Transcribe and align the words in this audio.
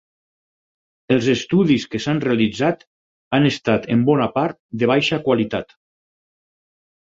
Els 1.15 1.27
estudis 1.33 1.85
que 1.91 2.01
s'han 2.07 2.23
realitzat 2.25 2.83
han 3.39 3.47
estat, 3.53 3.87
en 3.97 4.03
bona 4.11 4.31
part, 4.41 4.61
de 4.85 4.93
baixa 4.97 5.23
qualitat. 5.31 5.81